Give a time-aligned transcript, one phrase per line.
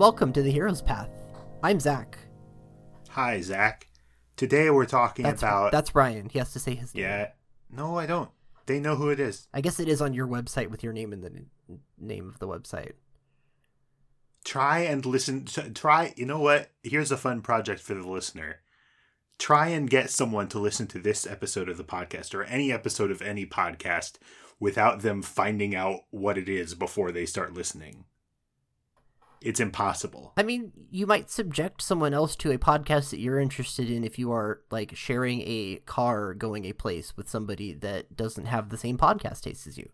[0.00, 1.10] welcome to the Hero's Path.
[1.62, 2.16] I'm Zach.
[3.10, 3.86] Hi, Zach.
[4.34, 5.72] Today we're talking That's about.
[5.72, 6.30] that's Ryan.
[6.30, 7.04] He has to say his name.
[7.04, 7.32] yeah.
[7.70, 8.30] No, I don't.
[8.64, 9.46] They know who it is.
[9.52, 12.38] I guess it is on your website with your name in the n- name of
[12.38, 12.92] the website.
[14.42, 15.44] Try and listen.
[15.44, 16.14] Try.
[16.16, 16.70] You know what?
[16.82, 18.60] Here's a fun project for the listener.
[19.38, 23.10] Try and get someone to listen to this episode of the podcast or any episode
[23.10, 24.14] of any podcast
[24.58, 28.06] without them finding out what it is before they start listening.
[29.40, 30.32] It's impossible.
[30.36, 34.18] I mean, you might subject someone else to a podcast that you're interested in if
[34.18, 38.76] you are like sharing a car going a place with somebody that doesn't have the
[38.76, 39.88] same podcast taste as you.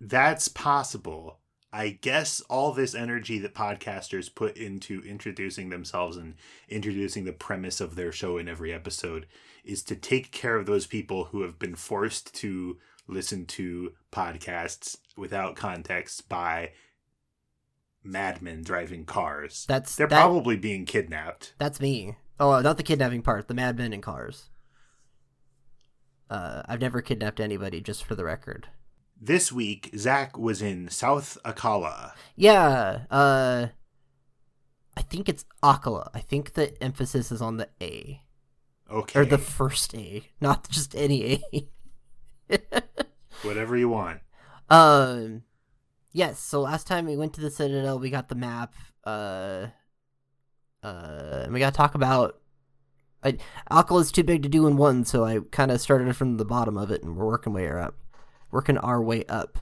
[0.00, 1.40] That's possible.
[1.72, 6.34] I guess all this energy that podcasters put into introducing themselves and
[6.68, 9.26] introducing the premise of their show in every episode
[9.64, 14.96] is to take care of those people who have been forced to listen to podcasts
[15.16, 16.70] without context by
[18.08, 19.64] madmen driving cars.
[19.68, 21.54] That's They're that- probably being kidnapped.
[21.58, 22.16] That's me.
[22.40, 23.48] Oh, not the kidnapping part.
[23.48, 24.48] The madmen in cars.
[26.30, 28.68] Uh, I've never kidnapped anybody, just for the record.
[29.20, 32.12] This week, Zach was in South Akkala.
[32.36, 33.00] Yeah.
[33.10, 33.68] Uh,
[34.96, 36.10] I think it's Akkala.
[36.14, 38.22] I think the emphasis is on the A
[38.90, 39.20] Okay.
[39.20, 42.58] or the first A, not just any A.
[43.42, 44.20] Whatever you want.
[44.70, 45.42] um,
[46.18, 46.40] yes.
[46.40, 48.74] So last time we went to the Citadel, we got the map.
[49.04, 49.68] Uh,
[50.82, 52.40] uh, and we got to talk about.
[53.22, 53.38] I,
[53.70, 56.44] Akkala is too big to do in one, so I kind of started from the
[56.44, 57.96] bottom of it, and we're working way up,
[58.50, 59.58] working our way up.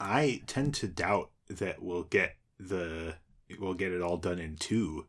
[0.00, 3.14] I tend to doubt that we'll get the
[3.60, 5.06] we'll get it all done in two.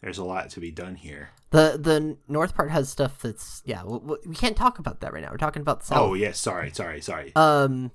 [0.00, 1.30] There's a lot to be done here.
[1.50, 3.82] The the north part has stuff that's yeah.
[3.84, 5.30] we can't talk about that right now.
[5.30, 5.98] We're talking about the south.
[5.98, 7.32] Oh yes, sorry, sorry, sorry.
[7.36, 7.90] Um,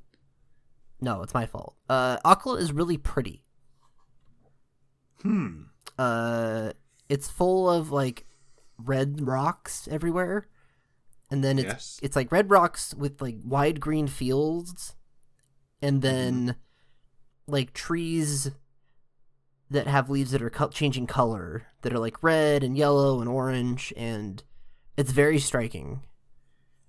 [1.01, 1.75] no, it's my fault.
[1.89, 2.17] Uh,
[2.57, 3.43] is really pretty.
[5.21, 5.63] Hmm.
[5.97, 6.71] Uh,
[7.09, 8.25] it's full of like
[8.77, 10.47] red rocks everywhere,
[11.29, 11.99] and then it's Yes.
[12.01, 14.95] it's like red rocks with like wide green fields,
[15.81, 16.55] and then
[17.47, 18.51] like trees
[19.69, 23.29] that have leaves that are co- changing color that are like red and yellow and
[23.29, 24.43] orange, and
[24.97, 26.01] it's very striking.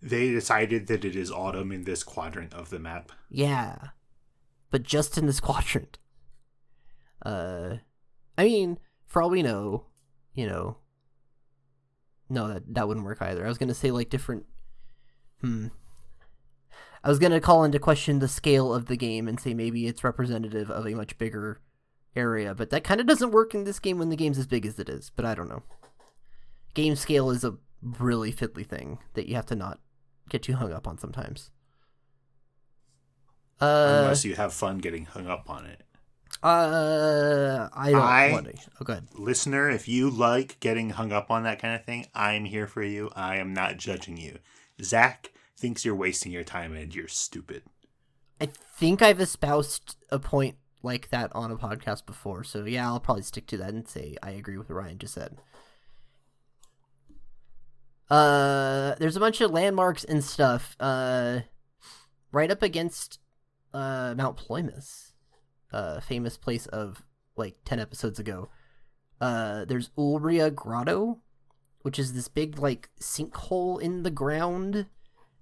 [0.00, 3.12] They decided that it is autumn in this quadrant of the map.
[3.30, 3.76] Yeah.
[4.72, 5.98] But just in this quadrant.
[7.24, 7.76] Uh
[8.36, 9.84] I mean, for all we know,
[10.34, 10.78] you know.
[12.28, 13.44] No, that that wouldn't work either.
[13.44, 14.46] I was gonna say like different
[15.40, 15.68] Hmm.
[17.04, 20.02] I was gonna call into question the scale of the game and say maybe it's
[20.04, 21.60] representative of a much bigger
[22.14, 24.78] area, but that kinda doesn't work in this game when the game's as big as
[24.78, 25.62] it is, but I don't know.
[26.74, 29.80] Game scale is a really fiddly thing that you have to not
[30.28, 31.50] get too hung up on sometimes.
[33.62, 35.82] Uh, Unless you have fun getting hung up on it.
[36.42, 38.54] uh, I don't I- want to.
[38.80, 39.06] Oh, good.
[39.14, 42.82] Listener, if you like getting hung up on that kind of thing, I'm here for
[42.82, 43.10] you.
[43.14, 44.38] I am not judging you.
[44.82, 47.62] Zach thinks you're wasting your time and you're stupid.
[48.40, 52.98] I think I've espoused a point like that on a podcast before, so yeah, I'll
[52.98, 55.36] probably stick to that and say I agree with what Ryan just said.
[58.10, 60.76] Uh, there's a bunch of landmarks and stuff.
[60.80, 61.40] Uh,
[62.32, 63.20] right up against
[63.74, 65.12] uh Mount Ploymus,
[65.72, 67.02] uh, famous place of
[67.36, 68.48] like ten episodes ago.
[69.20, 71.20] Uh, there's Ulria Grotto,
[71.82, 74.86] which is this big like sinkhole in the ground.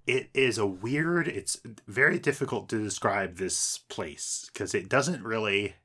[0.07, 5.75] it is a weird it's very difficult to describe this place because it doesn't really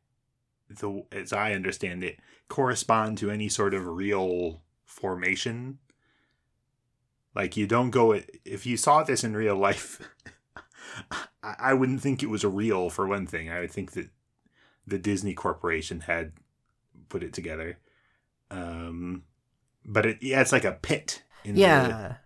[0.70, 2.18] the as i understand it
[2.48, 5.78] correspond to any sort of real formation
[7.34, 10.00] like you don't go if you saw this in real life
[11.42, 14.08] I, I wouldn't think it was a real for one thing i would think that
[14.86, 16.32] the disney corporation had
[17.08, 17.78] put it together
[18.50, 19.22] um
[19.84, 22.16] but it yeah it's like a pit in the- Yeah.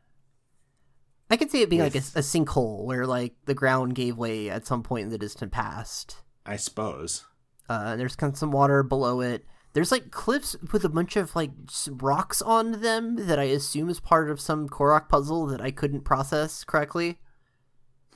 [1.32, 4.50] I could see it being like a, a sinkhole where like the ground gave way
[4.50, 6.16] at some point in the distant past.
[6.44, 7.24] i suppose
[7.68, 9.44] Uh, there's kind of some water below it.
[9.72, 11.52] There's like cliffs with a bunch of like
[11.88, 16.00] rocks on them that I assume is part of some Korok puzzle that I couldn't
[16.00, 17.20] process correctly.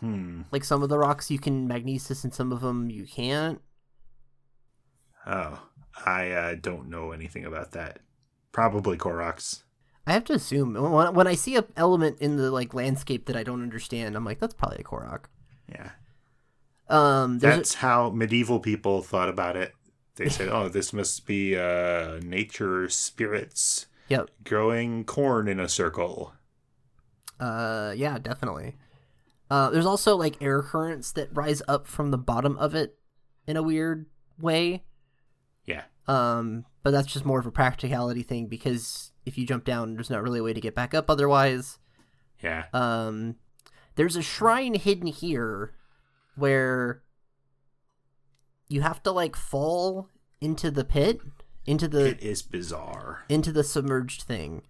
[0.05, 3.61] Hmm Like some of the rocks you can magnesis and some of them you can't.
[5.27, 5.69] Oh,
[6.06, 8.01] I uh, don't know anything about that.
[8.53, 9.62] Probably Koroks.
[10.06, 13.37] I have to assume when, when I see a element in the like landscape that
[13.37, 15.25] I don't understand, I'm like that's probably a Korok.
[15.69, 15.93] Yeah,
[16.89, 19.75] Um, there's a- that's how medieval people thought about it.
[20.17, 24.31] They said, "Oh, this must be uh, nature spirits yep.
[24.45, 26.35] growing corn in a circle."
[27.41, 28.77] Uh, yeah, definitely.
[29.55, 32.99] Uh, there's also like air currents that rise up from the bottom of it
[33.47, 34.06] in a weird
[34.41, 34.83] way.
[35.65, 39.95] Yeah, Um, but that's just more of a practicality thing because if you jump down,
[39.95, 41.79] there's not really a way to get back up otherwise.
[42.43, 42.65] Yeah.
[42.73, 43.37] Um,
[43.95, 45.73] there's a shrine hidden here
[46.37, 47.03] where
[48.69, 50.09] you have to like fall
[50.41, 51.21] into the pit,
[51.65, 53.25] into the It is bizarre.
[53.29, 54.62] into the submerged thing,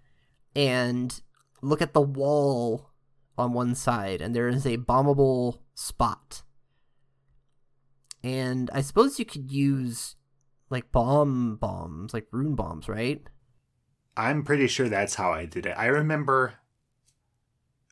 [0.54, 1.20] and
[1.62, 2.90] look at the wall
[3.36, 6.42] on one side, and there is a bombable spot.
[8.22, 10.16] And I suppose you could use
[10.70, 13.22] like bomb bombs, like rune bombs, right?
[14.16, 15.74] I'm pretty sure that's how I did it.
[15.76, 16.54] I remember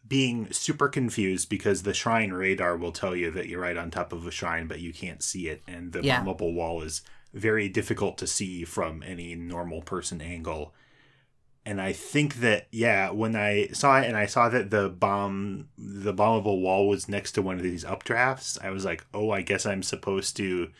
[0.06, 4.12] being super confused because the shrine radar will tell you that you're right on top
[4.12, 6.22] of a shrine, but you can't see it, and the Yeah.
[6.22, 7.02] bombable wall is
[7.32, 10.74] very difficult to see from any normal person angle.
[11.64, 15.68] And I think that yeah, when I saw it and I saw that the bomb,
[15.78, 19.42] the bombable wall was next to one of these updrafts, I was like, oh, I
[19.42, 20.70] guess I'm supposed to,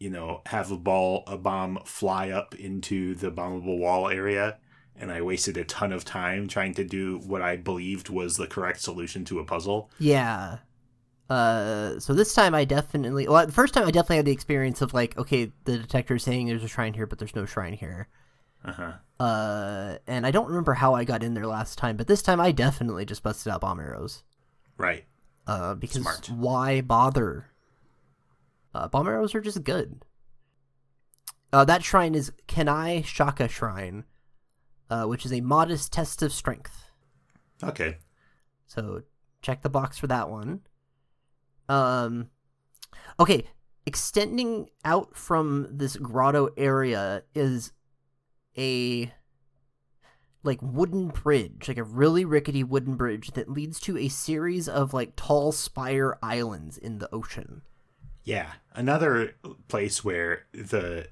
[0.00, 4.58] you know, have a ball, a bomb fly up into the bombable wall area
[4.96, 8.46] and I wasted a ton of time trying to do what I believed was the
[8.46, 9.90] correct solution to a puzzle.
[9.98, 10.58] Yeah.
[11.28, 14.82] Uh, so this time I definitely, well, the first time I definitely had the experience
[14.82, 17.72] of like, okay, the detector is saying there's a shrine here, but there's no shrine
[17.72, 18.08] here.
[18.64, 18.92] Uh huh.
[19.20, 22.40] Uh, and I don't remember how I got in there last time, but this time
[22.40, 24.22] I definitely just busted out bomb arrows.
[24.76, 25.04] Right.
[25.46, 26.30] Uh, because Smart.
[26.30, 27.50] why bother?
[28.74, 30.02] Uh, bomb arrows are just good.
[31.52, 34.04] Uh, that shrine is Ke'nai Shakah Shrine,
[34.90, 36.90] uh, which is a modest test of strength.
[37.62, 37.98] Okay.
[38.66, 39.02] So
[39.42, 40.62] check the box for that one.
[41.68, 42.30] Um,
[43.20, 43.44] okay,
[43.86, 47.72] extending out from this grotto area is
[48.56, 49.12] a
[50.42, 54.92] like wooden bridge, like a really rickety wooden bridge that leads to a series of
[54.92, 57.62] like tall spire islands in the ocean.
[58.24, 58.52] Yeah.
[58.72, 59.36] Another
[59.68, 61.08] place where the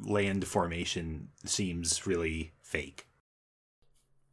[0.00, 3.06] land formation seems really fake.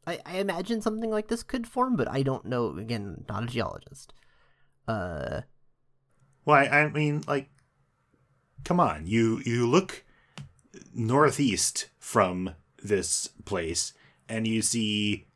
[0.07, 2.77] I, I imagine something like this could form, but I don't know.
[2.77, 4.13] Again, not a geologist.
[4.87, 5.41] Uh,
[6.45, 7.49] Well, I, I mean, like,
[8.63, 9.05] come on.
[9.05, 10.05] You you look
[10.93, 12.51] northeast from
[12.81, 13.93] this place,
[14.29, 15.27] and you see,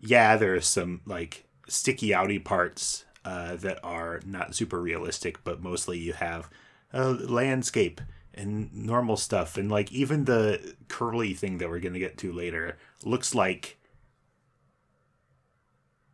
[0.00, 5.98] yeah, there's some like sticky outy parts uh, that are not super realistic, but mostly
[5.98, 6.48] you have
[6.92, 8.00] a landscape
[8.34, 12.76] and normal stuff, and like even the curly thing that we're gonna get to later
[13.04, 13.78] looks like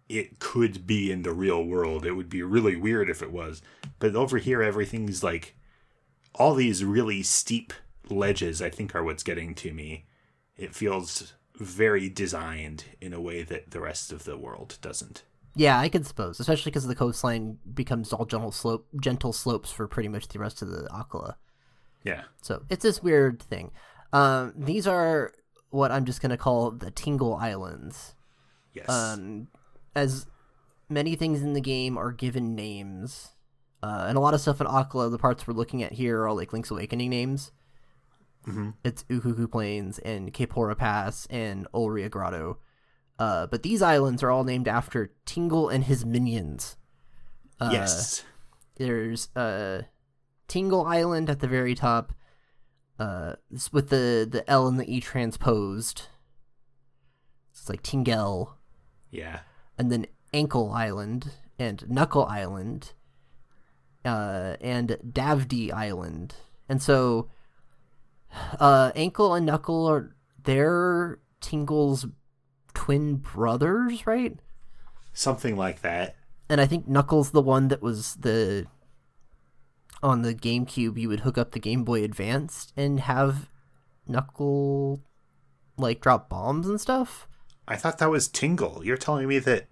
[0.09, 2.05] it could be in the real world.
[2.05, 3.63] It would be really weird if it was.
[3.99, 5.57] But over here, everything's like
[6.35, 7.73] all these really steep
[8.09, 10.07] ledges, I think, are what's getting to me.
[10.57, 15.23] It feels very designed in a way that the rest of the world doesn't.
[15.55, 19.87] Yeah, I could suppose, especially because the coastline becomes all gentle slope, gentle slopes for
[19.87, 21.35] pretty much the rest of the Akkala.
[22.05, 22.23] Yeah.
[22.41, 23.71] So it's this weird thing.
[24.13, 25.33] Um, these are
[25.71, 28.15] what I'm just gonna call the Tingle Islands.
[28.73, 28.89] Yes.
[28.89, 29.49] Um,
[29.95, 30.27] as
[30.89, 33.33] many things in the game are given names,
[33.83, 36.29] uh, and a lot of stuff in Akkala, the parts we're looking at here are
[36.29, 37.53] all like Link's Awakening names.
[38.45, 42.59] Hmm It's Ukuku Plains and Kapora Pass and Ulria Grotto.
[43.19, 46.77] Uh, but these islands are all named after Tingle and his minions.
[47.61, 48.25] Uh, yes.
[48.77, 49.83] There's uh,
[50.49, 52.13] Tingle Island at the very top,
[52.99, 53.35] uh,
[53.71, 56.09] with the the L and the E transposed.
[57.53, 58.55] It's like Tingel,
[59.11, 59.41] Yeah.
[59.79, 62.93] and then Ankle Island and Knuckle Island,
[64.05, 66.35] uh, and Davdi Island,
[66.69, 67.29] and so,
[68.59, 72.07] uh, Ankle and Knuckle are they're Tingle's
[72.75, 74.39] twin brothers, right?
[75.13, 76.17] Something like that.
[76.49, 78.67] and I think Knuckles the one that was the
[80.03, 83.49] on the GameCube you would hook up the Game Boy Advance and have
[84.07, 85.03] Knuckle
[85.77, 87.29] like drop bombs and stuff.
[87.69, 88.83] I thought that was Tingle.
[88.85, 89.67] You're telling me that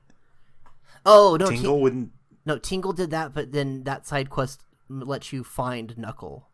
[1.05, 2.11] Oh no, Tingle Ting- wouldn't.
[2.47, 6.49] no Tingle did that, but then that side quest lets you find Knuckle,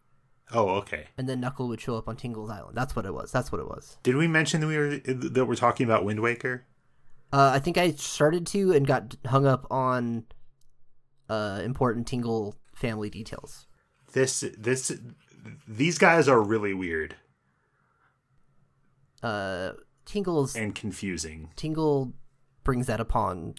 [0.52, 1.06] Oh, okay.
[1.18, 2.76] and then Knuckle would show up on Tingle's island.
[2.76, 3.32] That's what it was.
[3.32, 3.98] That's what it was.
[4.04, 6.64] Did we mention that we were that we're talking about Wind Waker?
[7.32, 10.24] Uh, I think I started to and got hung up on
[11.28, 13.66] uh, important Tingle family details.
[14.12, 14.92] This this
[15.66, 17.16] these guys are really weird
[19.22, 19.72] Uh,
[20.04, 21.50] Tingle's and confusing.
[21.56, 22.12] Tingle
[22.62, 23.54] brings that upon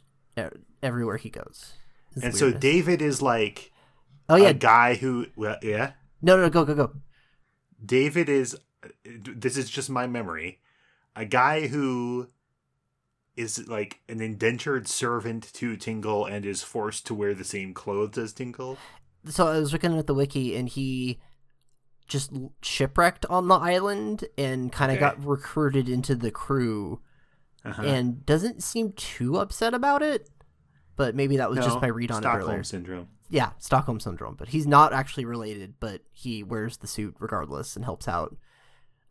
[0.81, 1.73] everywhere he goes.
[2.21, 2.51] And so.
[2.51, 3.71] David is like
[4.29, 5.91] oh yeah, a guy who well, yeah.
[6.21, 6.91] No, no, go, go, go.
[7.83, 8.57] David is
[9.05, 10.59] this is just my memory.
[11.15, 12.29] A guy who
[13.35, 18.17] is like an indentured servant to Tingle and is forced to wear the same clothes
[18.17, 18.77] as Tingle.
[19.25, 21.19] So I was looking at the wiki, and he
[22.07, 22.31] just
[22.61, 25.01] shipwrecked on the island and kind of Okay.
[25.01, 27.01] got recruited into the crew
[27.65, 27.81] Uh-huh.
[27.83, 30.29] and doesn't seem too upset about it.
[30.95, 32.63] But maybe that was just No, my read on it Stockholm earlier.
[32.63, 33.07] syndrome.
[33.29, 34.35] Yeah, Stockholm syndrome.
[34.35, 38.35] But he's not actually related, but he wears the suit regardless and helps out.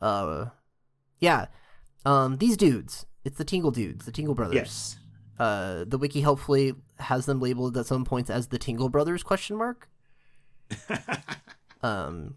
[0.01, 0.47] Uh,
[1.21, 1.47] yeah.
[2.05, 3.07] Um, these dudes.
[3.25, 4.55] It's the Tingle dudes, the Tingle brothers.
[4.55, 4.99] Yes.
[5.39, 9.23] Uh, the wiki helpfully has them labeled at some points as the Tingle brothers?
[9.23, 9.89] Question mark.
[11.83, 12.37] Um,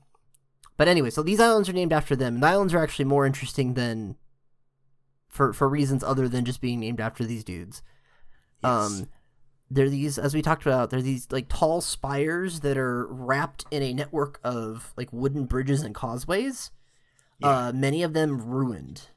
[0.77, 3.25] but anyway, so these islands are named after them, and the islands are actually more
[3.25, 4.15] interesting than
[5.27, 7.81] for for reasons other than just being named after these dudes.
[8.63, 8.71] Yes.
[8.71, 9.09] Um,
[9.71, 13.83] they're these, as we talked about, they're these like tall spires that are wrapped in
[13.83, 16.71] a network of like wooden bridges and causeways.
[17.39, 17.67] Yeah.
[17.67, 19.09] Uh, many of them ruined.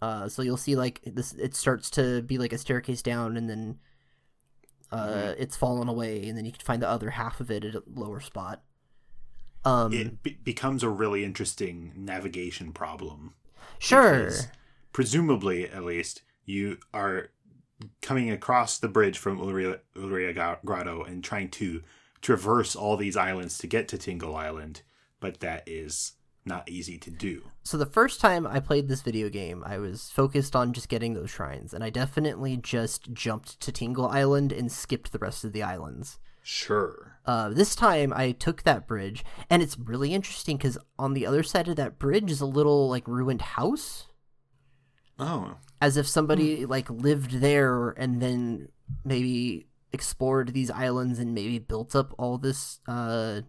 [0.00, 3.48] Uh, so you'll see like this, it starts to be like a staircase down, and
[3.50, 3.78] then
[4.92, 5.42] uh, Mm-hmm.
[5.42, 7.82] it's fallen away, and then you can find the other half of it at a
[7.94, 8.62] lower spot.
[9.64, 13.34] Um, it be- becomes a really interesting navigation problem.
[13.80, 14.30] sure.
[14.92, 17.30] presumably, at least, you are
[18.02, 21.82] coming across the bridge from Ulria, Ulria Grotto and trying to
[22.20, 24.82] traverse all these islands to get to Tingle Island,
[25.20, 26.12] but that is
[26.44, 27.50] not easy to do.
[27.62, 31.14] So the first time I played this video game, I was focused on just getting
[31.14, 35.52] those shrines, and I definitely just jumped to Tingle Island and skipped the rest of
[35.52, 36.18] the islands.
[36.42, 37.18] Sure.
[37.26, 41.42] Uh, this time I took that bridge, and it's really interesting because on the other
[41.42, 44.06] side of that bridge is a little like ruined house,
[45.18, 48.68] Oh, as if somebody like lived there and then
[49.04, 53.42] maybe explored these islands and maybe built up all this, uh,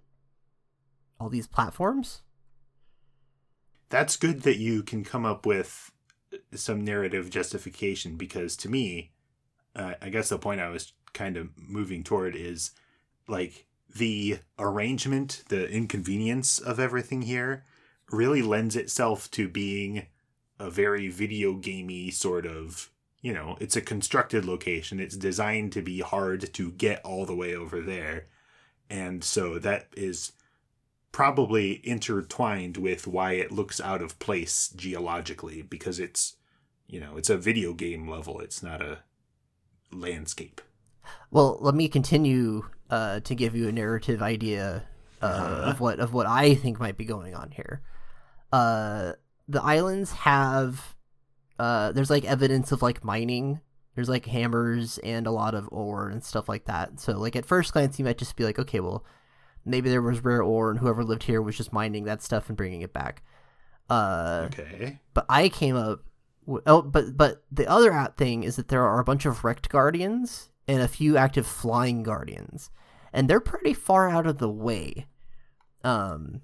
[1.20, 2.22] all these platforms.
[3.90, 5.92] that's good that you can come up with
[6.54, 9.12] some narrative justification because to me,
[9.76, 12.72] uh, I guess the point I was kind of moving toward is
[13.28, 17.66] like the arrangement, the inconvenience of everything here
[18.12, 20.06] really lends itself to being
[20.60, 22.90] a very video gamey sort of,
[23.22, 25.00] you know, it's a constructed location.
[25.00, 28.26] It's designed to be hard to get all the way over there.
[28.90, 30.34] And so that is
[31.12, 36.36] probably intertwined with why it looks out of place geologically because it's
[36.88, 39.00] you know it's a video game level it's not a
[39.92, 40.62] landscape
[41.32, 44.84] Well, let me continue uh, to give you a narrative idea
[45.22, 45.70] uh, Uh-huh.
[45.72, 47.82] of what of what I think might be going on here.
[48.52, 49.14] Uh,
[49.50, 50.96] the islands have
[51.58, 53.60] uh, there's like evidence of like mining.
[53.96, 57.00] There's like hammers and a lot of ore and stuff like that.
[57.02, 59.04] So like at first glance, you might just be like, okay, well,
[59.66, 62.56] maybe there was rare ore and whoever lived here was just mining that stuff and
[62.56, 63.24] bringing it back.
[63.90, 66.04] Uh, okay but I came up.
[66.66, 69.68] Oh, but but the other out thing is that there are a bunch of wrecked
[69.70, 72.70] guardians and a few active flying guardians,
[73.12, 75.08] and they're pretty far out of the way.
[75.84, 76.42] Um,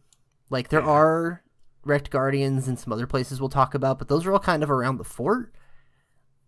[0.49, 0.87] like there Yeah.
[0.87, 1.43] are
[1.85, 4.71] wrecked guardians and some other places we'll talk about, but those are all kind of
[4.71, 5.53] around the fort.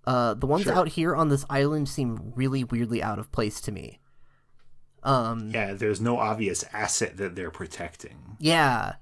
[0.06, 0.74] Uh, the ones Sure.
[0.74, 4.00] out here on this island seem really weirdly out of place to me.
[5.04, 8.96] Um, yeah there's no obvious asset that they're protecting yeah.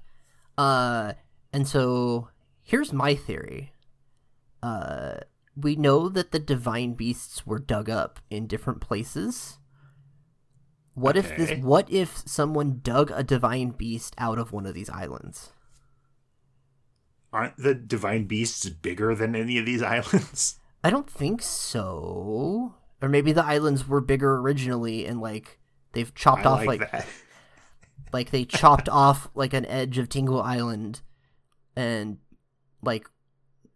[0.58, 1.14] Uh
[1.52, 2.28] and so
[2.62, 3.72] here's my theory.
[4.62, 5.18] Uh
[5.56, 9.58] we know that the divine beasts were dug up in different places.
[10.94, 14.90] What if this what if someone dug a divine beast out of one of these
[14.90, 15.50] islands?
[17.36, 22.74] Aren't the divine beasts bigger than any of these islands I don't think so.
[23.02, 25.58] Or maybe the islands were bigger originally and like
[25.92, 27.06] they've chopped I off like, like that
[28.12, 31.00] like they chopped off like an edge of Tingle Island
[31.74, 32.18] and
[32.82, 33.08] like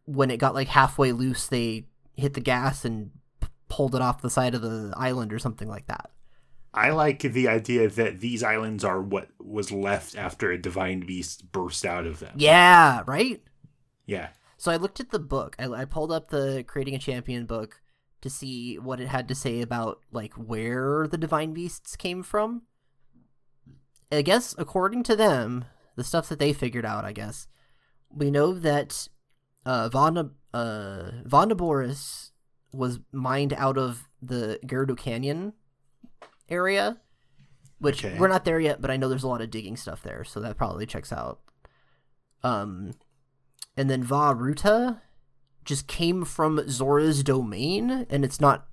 [0.05, 1.87] when it got like halfway loose they
[2.17, 5.69] hit the gas and p- pulled it off the side of the island or something
[5.69, 6.11] like that.
[6.73, 11.51] I like the idea that these islands are what was left after a divine beast
[11.51, 13.43] burst out of them Yeah, right?
[14.11, 15.57] Yeah So I looked at the book.
[15.59, 17.81] I, I pulled up the Creating a Champion book
[18.21, 22.63] to see what it had to say about like where the divine beasts came from.
[24.13, 25.65] I guess according to them,
[25.97, 27.47] the stuff that they figured out, I guess,
[28.11, 29.09] we know that
[29.65, 32.31] uh Vonda uh Vah Naboris
[32.73, 35.53] was mined out of the Gerudo Canyon
[36.49, 36.99] area,
[37.79, 38.19] which Okay.
[38.19, 40.41] we're not there yet, but I know there's a lot of digging stuff there, so
[40.41, 41.41] that probably checks out.
[42.43, 42.93] Um,
[43.81, 45.01] and then Vah Ruta
[45.65, 48.67] just came from Zora's domain, and it's not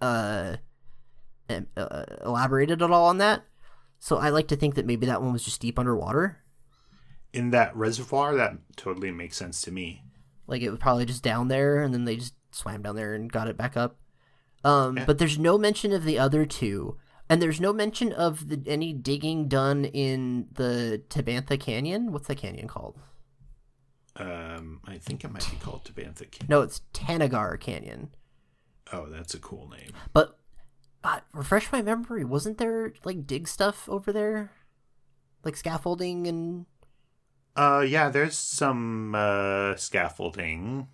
[0.00, 0.58] uh,
[1.50, 3.42] uh elaborated at all on that.
[3.98, 6.38] So I like to think that maybe that one was just deep underwater.
[7.32, 10.02] in that reservoir that totally makes sense to me
[10.46, 13.32] Like it was probably just down there, and then they just swam down there and
[13.32, 13.98] got it back up.
[14.62, 15.04] Um, Yeah.
[15.04, 16.96] But there's no mention of the other two.
[17.28, 22.12] And there's no mention of the, any digging done in the Tabantha Canyon.
[22.12, 23.00] What's that canyon called?
[24.16, 26.46] Um, I think it might be called Tabantha Canyon.
[26.48, 28.10] No, it's Tanagar Canyon.
[28.92, 29.90] Oh, that's a cool name.
[30.12, 30.38] But
[31.32, 32.24] refresh my memory.
[32.24, 34.52] Wasn't there like dig stuff over there,
[35.44, 36.66] like scaffolding and?
[37.56, 40.88] Uh, yeah, there's some uh scaffolding.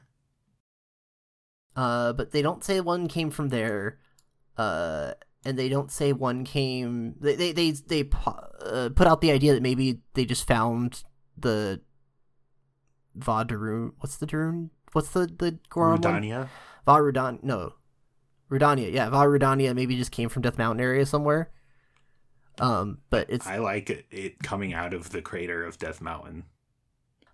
[1.77, 3.99] Uh, but they don't say one came from there.
[4.57, 5.13] Uh,
[5.45, 7.15] and they don't say one came.
[7.21, 11.03] They they they, they uh, put out the idea that maybe they just found
[11.39, 11.81] the
[13.19, 13.93] Vadarun.
[13.99, 14.71] What's the Darun?
[14.93, 16.23] What's the the Goron one?
[16.23, 16.49] Rudania.
[16.87, 17.43] Varudan.
[17.43, 17.75] No,
[18.51, 18.93] Rudania.
[18.93, 21.51] Yeah, Vah Rudania maybe just came from Death Mountain area somewhere.
[22.59, 26.45] Um, but it's I like it, it coming out of the crater of Death Mountain.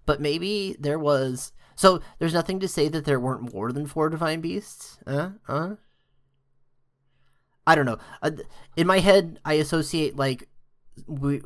[0.04, 1.52] but maybe there was.
[1.74, 4.98] So there's nothing to say that there weren't more than four divine beasts.
[5.06, 5.74] Uh, uh.
[7.66, 7.98] I don't know.
[8.22, 8.30] Uh,
[8.76, 10.48] in my head, I associate like
[11.06, 11.42] we,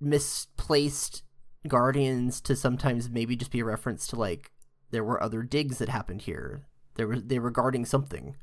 [0.00, 1.22] misplaced
[1.68, 4.50] guardians to sometimes maybe just be a reference to like
[4.90, 6.66] there were other digs that happened here.
[6.94, 8.36] There was they were guarding something.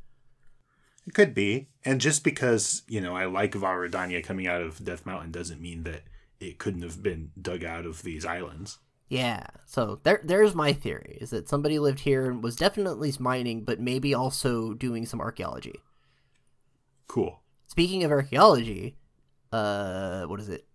[1.05, 1.69] It could be.
[1.85, 5.61] And just because, you know, I like Vah Rudania coming out of Death Mountain doesn't
[5.61, 6.03] mean that
[6.39, 8.79] it couldn't have been dug out of these islands.
[9.09, 9.47] Yeah.
[9.65, 13.79] So there there's my theory is that somebody lived here and was definitely mining, but
[13.79, 15.79] maybe also doing some archaeology.
[17.07, 17.39] Cool.
[17.67, 18.97] Speaking of archaeology,
[19.51, 20.67] uh what is it?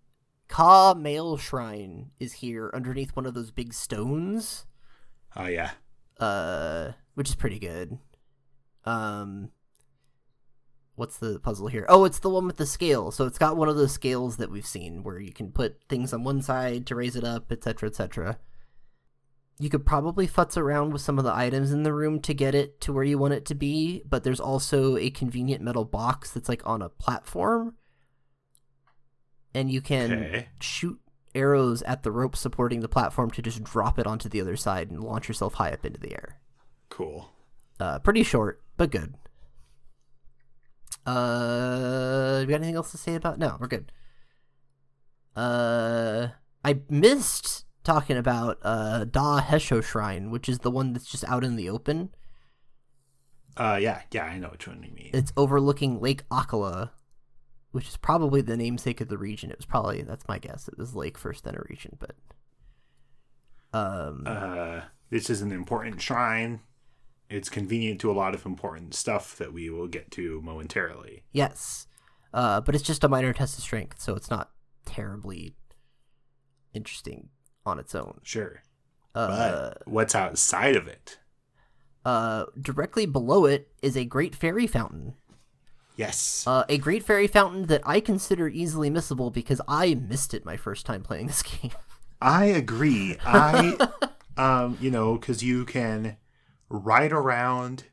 [0.53, 4.67] Kah Mael Shrine is here underneath one of those big stones.
[5.35, 5.71] Oh, yeah.
[6.19, 7.97] Uh which is pretty good.
[8.85, 9.49] Um
[10.93, 11.87] What's the puzzle here?
[11.89, 13.09] Oh, it's the one with the scale.
[13.09, 16.13] So it's got one of those scales that we've seen where you can put things
[16.13, 18.37] on one side to raise it up, etc., etc.
[19.57, 22.53] You could probably futz around with some of the items in the room to get
[22.53, 26.29] it to where you want it to be, but there's also a convenient metal box
[26.29, 27.73] that's like on a platform.
[29.53, 30.47] And you can Okay.
[30.59, 30.99] shoot
[31.35, 34.89] arrows at the rope supporting the platform to just drop it onto the other side
[34.91, 36.39] and launch yourself high up into the air.
[36.89, 37.29] Cool.
[37.79, 39.15] Uh, pretty short, but good.
[41.05, 43.37] Uh, you got anything else to say about?
[43.39, 43.91] No, we're good.
[45.35, 46.29] Uh,
[46.63, 51.43] I missed talking about uh Dah Hesho Shrine, which is the one that's just out
[51.43, 52.09] in the open.
[53.57, 55.09] Uh, yeah, yeah, I know which one you mean.
[55.13, 56.91] It's overlooking Lake Akkala,
[57.73, 59.51] which is probably the namesake of the region.
[59.51, 60.67] It was probably that's my guess.
[60.69, 62.15] It was Lake first, then a region, but
[63.73, 66.61] um, Uh, this is an important shrine.
[67.29, 71.23] It's convenient to a lot of important stuff that we will get to momentarily.
[71.31, 71.87] Yes.
[72.33, 74.51] Uh, but it's just a minor test of strength, so it's not
[74.85, 75.55] terribly
[76.73, 77.29] interesting
[77.65, 78.19] on its own.
[78.23, 78.61] Sure.
[79.15, 81.19] Uh, But what's outside of it?
[82.05, 85.13] uh, directly below it is a great fairy fountain.
[85.95, 86.45] Yes.
[86.47, 90.57] Uh, a great fairy fountain that I consider easily missable because I missed it my
[90.57, 91.71] first time playing this game.
[92.21, 93.17] I agree.
[93.25, 93.89] I,
[94.37, 96.17] um, you know, because you can
[96.69, 97.85] ride around.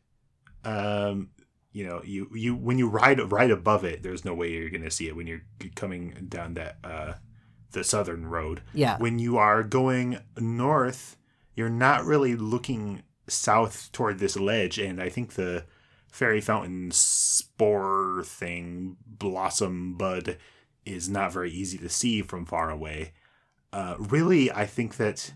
[0.65, 1.31] Um,
[1.73, 4.91] you know, you you when you ride right above it, there's no way you're gonna
[4.91, 5.43] see it when you're
[5.77, 7.15] coming down that uh,
[7.73, 8.63] the southern road.
[8.75, 8.99] yeah.
[8.99, 11.17] When you are going north,
[11.55, 15.65] you're not really looking south toward this ledge, and I think the
[16.11, 20.37] fairy fountain spore thing, blossom bud,
[20.85, 23.13] is not very easy to see from far away.
[23.73, 25.33] Uh, really, I think that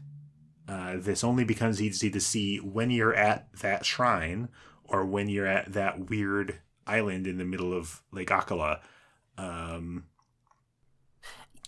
[0.68, 4.48] uh, this only becomes easy to see when you're at that shrine
[4.84, 8.80] or when you're at that weird island in the middle of Lake Akkala.
[9.38, 10.04] Um,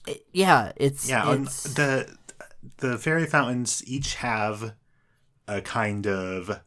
[0.06, 2.16] It- yeah, it's yeah, on it's, the
[2.78, 4.74] the fairy fountains each have
[5.48, 6.60] a kind of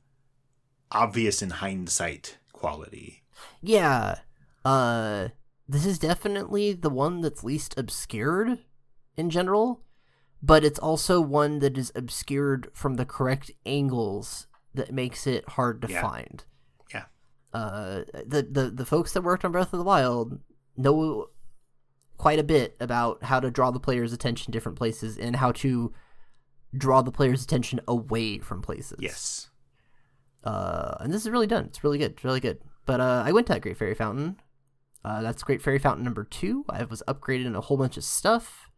[0.91, 3.23] obvious in hindsight quality.
[3.61, 4.19] yeah.
[4.65, 5.29] Uh,
[5.67, 8.59] this is definitely the one that's least obscured
[9.15, 9.81] in general,
[10.43, 15.81] but it's also one that is obscured from the correct angles that makes it hard
[15.81, 16.01] to Yeah.
[16.01, 16.43] find.
[16.93, 17.05] Yeah.
[17.53, 20.39] Uh, the, the the folks that worked on Breath of the Wild
[20.75, 21.29] know
[22.17, 25.93] quite a bit about how to draw the player's attention different places and how to
[26.77, 28.97] draw the player's attention away from places.
[28.99, 29.49] Yes.
[30.43, 31.65] Uh, and this is really done.
[31.65, 32.11] It's really good.
[32.11, 32.59] It's really good.
[32.85, 34.39] But uh, I went to that Great Fairy Fountain.
[35.03, 36.65] Uh, that's Great Fairy Fountain number two.
[36.69, 38.69] I was upgraded in a whole bunch of stuff.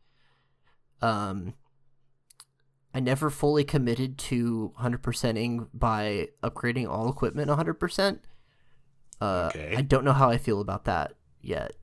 [1.01, 1.53] Um,
[2.93, 8.19] I never fully committed to 100%ing by upgrading all equipment 100%.
[9.19, 9.75] Uh, Okay.
[9.77, 11.73] I don't know how I feel about that yet.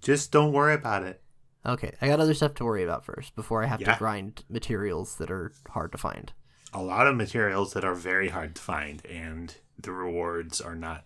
[0.00, 1.22] Just don't worry about it.
[1.64, 3.94] Okay, I got other stuff to worry about first before I have Yeah.
[3.94, 6.32] to grind materials that are hard to find.
[6.72, 11.04] A lot of materials that are very hard to find, and the rewards are not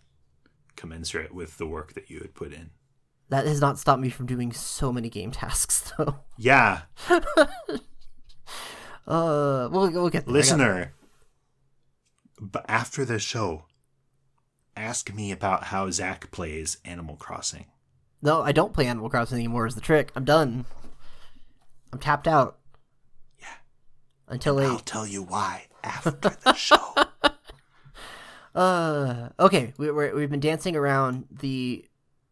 [0.76, 2.70] commensurate with the work that you had put in.
[3.28, 6.16] That has not stopped me from doing so many game tasks, though.
[6.36, 6.82] Yeah,
[9.06, 10.32] Uh, we'll, we'll get there.
[10.32, 10.92] Listener.
[12.40, 13.64] But after the show,
[14.76, 17.66] ask me about how Zach plays Animal Crossing.
[18.22, 19.66] No, I don't play Animal Crossing anymore.
[19.66, 20.12] Is the trick?
[20.14, 20.64] I'm done.
[21.92, 22.58] I'm tapped out.
[24.30, 24.82] Until I'll they.
[24.84, 26.10] tell you why after
[26.42, 26.94] the show.
[28.52, 29.28] Uh.
[29.38, 29.72] Okay.
[29.78, 31.84] We, we're, we've been dancing around the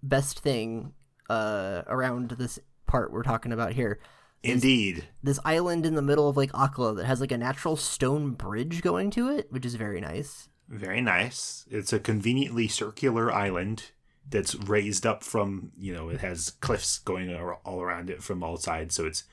[0.02, 0.92] best thing.
[1.30, 1.82] Uh.
[1.86, 2.58] Around this
[2.88, 4.00] part we're talking about here.
[4.42, 5.06] Indeed.
[5.22, 8.82] This island in the middle of Lake Akkala that has like a natural stone bridge
[8.82, 10.48] going to it, which is very nice.
[10.68, 11.64] Very nice.
[11.70, 13.90] It's a conveniently circular island
[14.28, 17.34] that's raised up from, you know, it has cliffs going
[17.64, 19.24] all around it from all sides, so it's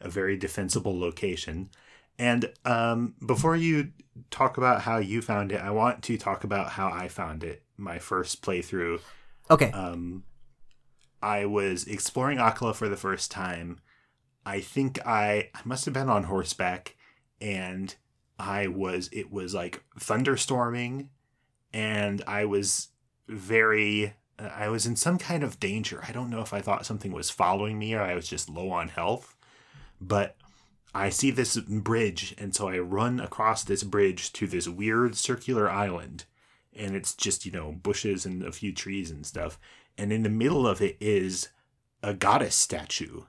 [0.00, 1.70] a very defensible location.
[2.18, 3.90] And um, before you
[4.30, 7.62] talk about how you found it, I want to talk about how I found it.
[7.76, 9.00] My first playthrough,
[9.50, 9.72] Okay.
[9.72, 10.22] um,
[11.20, 13.80] I was exploring Akkala for the first time.
[14.46, 16.96] I think I I must have been on horseback,
[17.40, 17.92] and
[18.38, 21.08] I was it was like thunderstorming,
[21.72, 22.88] and I was
[23.26, 26.04] very I was in some kind of danger.
[26.06, 28.70] I don't know if I thought something was following me or I was just low
[28.70, 29.36] on health,
[30.00, 30.36] but
[30.94, 35.68] I see this bridge, and so I run across this bridge to this weird circular
[35.68, 36.24] island,
[36.72, 39.58] and it's just you know bushes and a few trees and stuff,
[39.98, 41.48] and in the middle of it is
[42.02, 43.22] a goddess statue,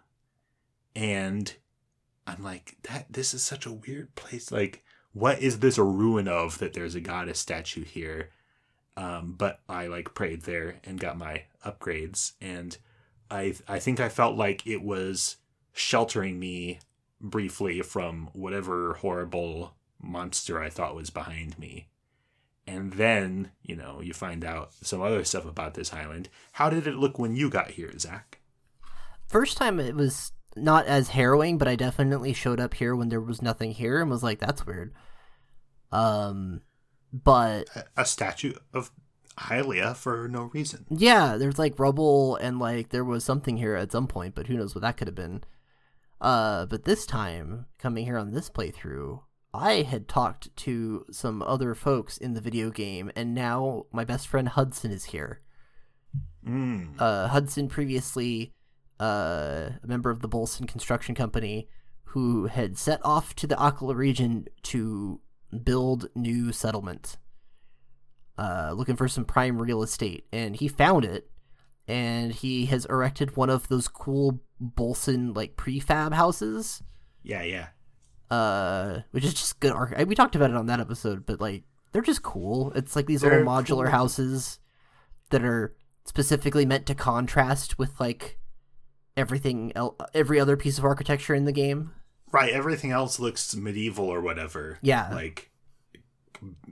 [0.96, 1.56] and
[2.28, 3.08] I'm like that.
[3.10, 4.52] This is such a weird place.
[4.52, 8.30] Like, what is this a ruin of that there's a goddess statue here?
[8.96, 12.78] Um, but I like prayed there and got my upgrades, and
[13.32, 15.38] I I think I felt like it was
[15.74, 16.80] sheltering me
[17.22, 21.88] briefly from whatever horrible monster I thought was behind me.
[22.68, 26.30] And then, you know, you find out some other stuff about this island.
[26.54, 28.40] How did it look when you got here, Zach?
[29.28, 33.22] First time it was not as harrowing, but I definitely showed up here when there
[33.22, 34.94] was nothing here and was like, "That's weird."
[35.92, 36.62] Um,
[37.12, 38.92] but A- A statue of
[39.38, 40.86] Hylia for no reason.
[40.90, 44.58] yeah, there's like rubble and like there was something here at some point, but who
[44.58, 45.44] knows what that could have been.
[46.26, 49.22] Uh, but this time coming here on this playthrough,
[49.54, 54.28] I had talked to some other folks in the video game, and now my best
[54.28, 55.42] friend Hudson is here.
[56.44, 57.00] Mm.
[57.00, 58.54] uh, Hudson previously
[59.00, 61.70] uh, a member of the Bolson Construction Company
[62.06, 65.22] who had set off to the Akkala region to
[65.64, 67.18] build new settlement,
[68.40, 71.30] uh, looking for some prime real estate, and he found it,
[71.88, 76.82] and he has erected one of those cool Bolson like prefab houses,
[77.24, 77.68] Yeah, yeah.
[78.36, 79.72] uh, which is just good.
[79.74, 82.72] Arch- we talked about it on that episode, but like they're just cool.
[82.76, 83.92] It's like these They're little modular cool.
[83.92, 84.60] houses
[85.30, 88.38] that are specifically meant to contrast with like
[89.18, 91.92] everything el- every other piece of architecture in the game.
[92.32, 94.78] Right, everything else looks medieval or whatever.
[94.82, 95.10] Yeah.
[95.14, 95.52] Like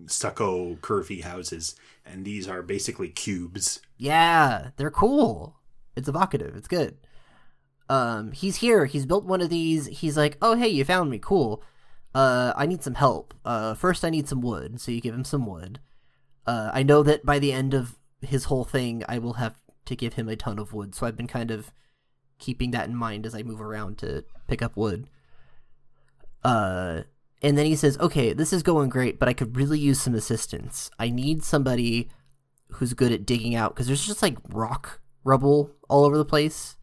[0.08, 1.76] stucco curvy houses.
[2.06, 3.80] And these are basically cubes.
[3.98, 5.56] Yeah, they're cool.
[5.96, 6.56] It's evocative.
[6.56, 6.98] It's good.
[7.94, 8.86] Um, he's here.
[8.86, 9.86] He's built one of these.
[9.86, 11.20] He's like, "Oh, hey, you found me.
[11.20, 11.62] Cool.
[12.16, 13.36] Uh, I need some help.
[13.46, 15.80] Uh, first I need some wood." So you give him some wood.
[16.48, 19.96] Uh, I know that by the end of his whole thing, I will have to
[19.96, 20.96] give him a ton of wood.
[20.96, 21.72] So I've been kind of
[22.40, 25.08] keeping that in mind as I move around to pick up wood.
[26.44, 27.04] Uh,
[27.44, 30.16] and then he says, "Okay, this is going great, but I could really use some
[30.16, 30.90] assistance.
[30.98, 32.10] I need somebody
[32.70, 36.76] who's good at digging out because there's just like rock rubble all over the place.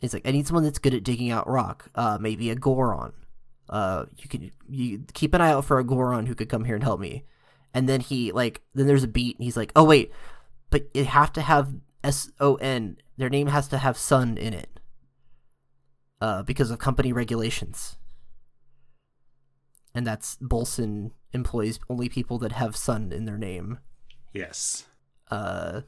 [0.00, 1.90] He's like, I need someone that's good at digging out rock.
[1.94, 3.12] Uh, maybe a Goron.
[3.68, 6.74] Uh, you can you keep an eye out for a Goron who could come here
[6.74, 7.24] and help me.
[7.72, 10.10] And then he like then there's a beat and he's like, oh wait,
[10.70, 12.96] but you have to have S O N.
[13.16, 14.80] Their name has to have sun in it.
[16.20, 17.96] Uh, because of company regulations.
[19.94, 23.78] And that's Bolson employs only people that have sun in their name.
[24.32, 24.86] Yes.
[25.30, 25.82] Uh,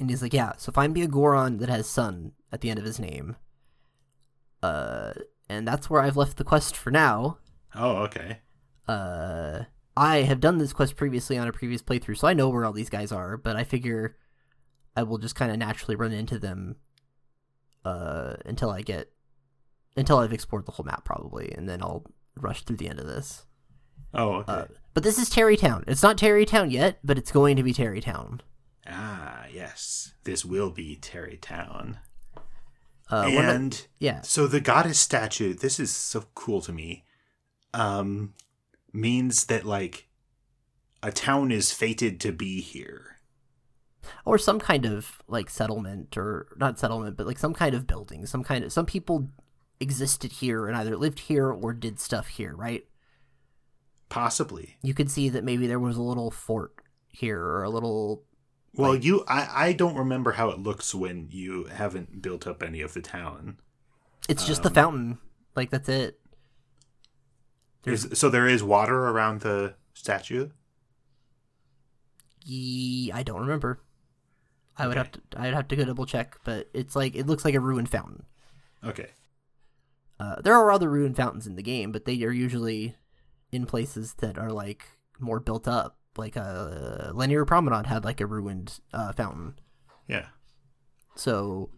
[0.00, 2.78] and he's like, yeah, so find me a Goron that has sun at the end
[2.78, 3.36] of his name.
[4.62, 5.12] Uh,
[5.48, 7.38] and that's where I've left the quest for now.
[7.74, 8.38] Oh, okay.
[8.88, 9.64] Uh,
[9.96, 12.72] I have done this quest previously on a previous playthrough, so I know where all
[12.72, 14.16] these guys are, but I figure
[14.96, 16.76] I will just kind of naturally run into them
[17.84, 19.10] uh, until I get
[19.96, 22.04] until I've explored the whole map probably, and then I'll
[22.36, 23.44] rush through the end of this.
[24.14, 24.52] Oh, okay.
[24.52, 25.84] Uh, but this is Tarrey Town.
[25.86, 28.40] It's not Tarrey Town yet, but it's going to be Tarrey Town.
[29.70, 30.14] Yes.
[30.24, 31.98] This will be Tarrey Town.
[33.10, 37.04] Uh, and yeah, so the goddess statue, this is so cool to me.
[37.74, 38.34] Um
[38.92, 40.08] means that like
[41.02, 43.16] a town is fated to be here.
[44.24, 48.26] or some kind of like settlement or not settlement but like some kind of building
[48.26, 49.28] some kind of some people
[49.78, 52.84] existed here and either lived here or did stuff here right
[54.08, 54.76] Possibly.
[54.82, 56.74] you could see that maybe there was a little fort
[57.12, 58.24] here or a little
[58.74, 62.62] Well, Like- you, I, I don't remember how it looks when you haven't built up
[62.62, 63.58] any of the town.
[64.28, 65.18] it's just the Um, fountain
[65.56, 66.20] like that's it
[67.84, 70.50] Is, so there is water around the statue.
[72.44, 73.80] Ye- i don't remember
[74.78, 75.08] i would Okay.
[75.10, 77.60] have to i'd have to go double check but it's like it looks like a
[77.60, 78.24] ruined fountain
[78.82, 79.10] Okay.
[80.18, 82.96] uh, there are other ruined fountains in the game but they are usually
[83.52, 84.84] in places that are like
[85.18, 89.54] more built up like a Lanayru Promenade had like a ruined uh, fountain
[90.08, 90.26] Yeah.
[91.16, 91.70] So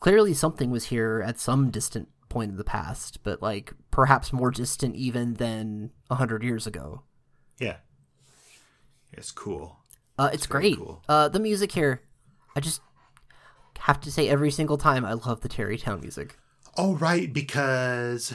[0.00, 4.50] clearly something was here at some distant point in the past, but like perhaps more
[4.50, 7.02] distant even than a hundred years ago.
[7.58, 7.76] Yeah.
[9.12, 9.78] It's cool.
[10.18, 10.78] Uh, it's very great.
[10.78, 11.02] cool.
[11.08, 12.02] Uh, the music here,
[12.56, 12.80] I just
[13.80, 16.38] have to say every single time I love the Tarrey Town music.
[16.76, 18.34] Oh, right, because.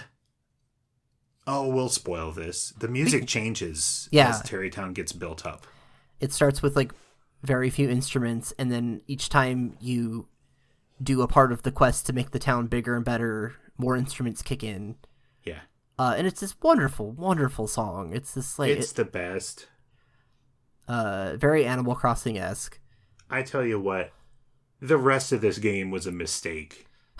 [1.50, 2.74] Oh, we'll spoil this.
[2.78, 4.30] The music changes Yeah.
[4.30, 5.66] as Tarrey Town gets built up.
[6.20, 6.92] It starts with like
[7.42, 10.28] very few instruments, and then each time you
[11.02, 14.42] do a part of the quest to make the town bigger and better, more instruments
[14.42, 14.96] kick in.
[15.46, 15.60] Yeah.
[15.98, 18.14] Uh, and it's this wonderful, wonderful song.
[18.14, 19.68] It's this like It's the best.
[20.88, 22.80] uh, very Animal Crossing esque.
[23.30, 24.12] I tell you what,
[24.82, 26.88] the rest of this game was a mistake.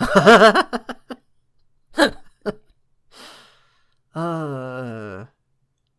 [4.14, 5.26] uh,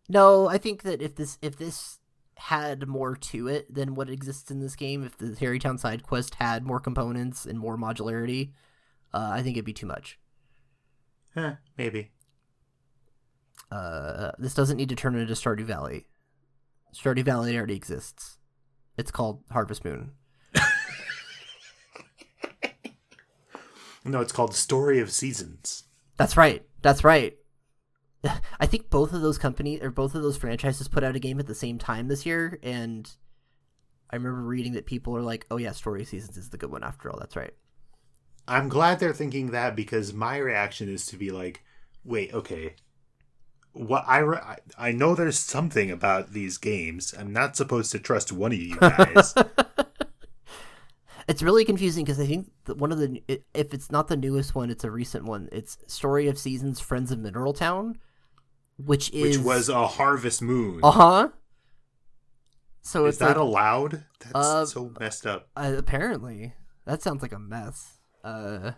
[0.08, 2.00] no, I think that if this if this
[2.36, 6.04] had more to it than what exists in this game, if the Tarrey Town side
[6.04, 8.52] quest had more components and more modularity,
[9.14, 10.18] uh, I think it'd be too much.
[11.34, 12.12] Huh, maybe.
[13.72, 16.08] Uh, this doesn't need to turn into Stardew Valley.
[16.96, 18.38] Stardew Valley already exists.
[18.98, 20.12] It's called Harvest Moon.
[24.06, 25.84] No, it's called Story of Seasons.
[26.18, 26.66] That's right.
[26.82, 27.38] That's right.
[28.60, 31.40] I think both of those companies or both of those franchises put out a game
[31.40, 33.10] at the same time this year, and
[34.10, 36.72] I remember reading that people are like, "Oh yeah, Story of Seasons is the good
[36.72, 37.54] one after all." That's right.
[38.48, 41.64] I'm glad they're thinking that because my reaction is to be like,
[42.04, 42.74] wait, okay.
[43.74, 44.40] What I, re-
[44.76, 47.14] I know there's something about these games.
[47.18, 49.36] I'm not supposed to trust one of you guys.
[51.28, 53.22] It's really confusing because I think one of the
[53.54, 55.48] if it's not the newest one, it's a recent one.
[55.52, 58.00] It's Story of Seasons: Friends of Mineral Town,
[58.86, 60.80] which is which was a Harvest Moon.
[60.84, 61.30] uh huh.
[62.82, 64.06] So is it's that like, allowed?
[64.20, 65.50] That's Uh, so messed up.
[65.56, 66.54] Uh, apparently,
[66.86, 68.00] that sounds like a mess.
[68.24, 68.72] Uh,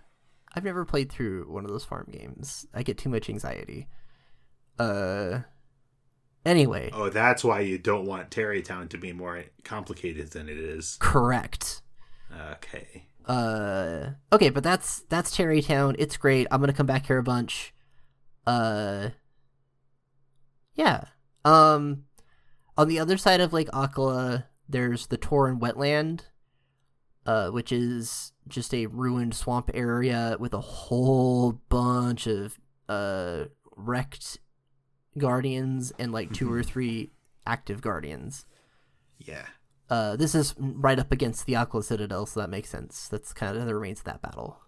[0.53, 2.65] I've never played through one of those farm games.
[2.73, 3.87] I get too much anxiety.
[4.77, 5.39] Uh,
[6.45, 10.57] anyway, Oh, that's why you don't want Tarrey Town to be more complicated than it
[10.57, 10.97] is.
[10.99, 11.81] correct.
[12.53, 13.05] Okay.
[13.25, 15.95] Uh, okay, but that's that's Tarrey Town.
[15.99, 16.47] It's great.
[16.51, 17.73] I'm gonna come back here a bunch.
[18.47, 19.09] Uh,
[20.75, 21.05] yeah.
[21.43, 22.05] Um,
[22.77, 26.21] on the other side of Lake Akkala, there's the Torin wetland,
[27.25, 32.57] uh, which is just a ruined swamp area with a whole bunch of
[32.89, 34.39] uh wrecked
[35.17, 37.11] guardians and like 2 or three
[37.45, 38.45] active guardians.
[39.19, 39.45] Yeah.
[39.89, 43.09] Uh, this is right up against the Akkala Citadel, so that makes sense.
[43.09, 44.61] That's kind of the remains of that battle.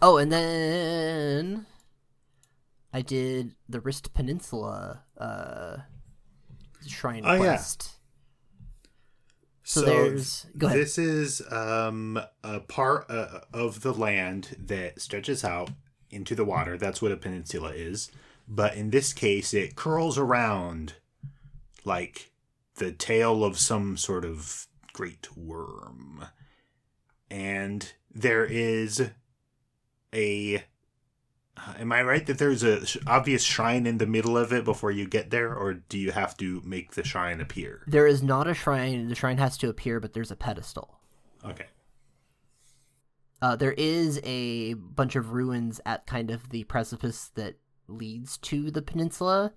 [0.00, 1.66] Oh, and then
[2.94, 5.78] I did the Rist Peninsula uh,
[6.86, 7.38] shrine Oh, yeah.
[7.38, 7.90] quest.
[9.64, 10.78] So there's- go ahead.
[10.78, 15.70] This is um, a part uh, of the land that stretches out
[16.10, 16.78] into the water.
[16.78, 18.10] That's what a peninsula is.
[18.46, 20.94] But in this case, it curls around
[21.84, 22.30] like
[22.76, 26.26] the tail of some sort of great worm.
[27.30, 29.10] And there is
[30.14, 30.62] a.
[31.56, 34.64] uh, Am I right that there's a sh- obvious shrine in the middle of it
[34.64, 37.82] before you get there, or do you have to make the shrine appear?
[37.86, 39.08] There is not a shrine.
[39.08, 41.00] The shrine has to appear, but there's a pedestal.
[41.44, 41.66] Okay.
[43.40, 47.56] Uh, there is a bunch of ruins at kind of the precipice that
[47.88, 49.52] leads to the peninsula,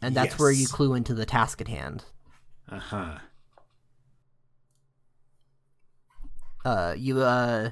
[0.00, 2.04] and that's where you clue into the task at hand.
[2.70, 3.18] Uh huh.
[6.64, 7.70] uh you uh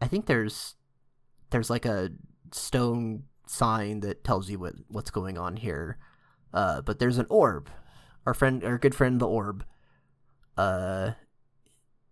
[0.00, 0.74] i think there's
[1.50, 2.10] there's like a
[2.54, 5.98] stone sign that tells you what what's going on here.
[6.52, 7.68] Uh but there's an orb.
[8.26, 9.64] Our friend our good friend the orb.
[10.56, 11.12] Uh